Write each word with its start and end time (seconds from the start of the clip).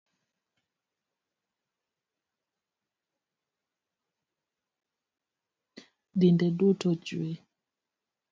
Dinde 6.19 6.47
duto 6.57 6.89
jiw 7.05 7.27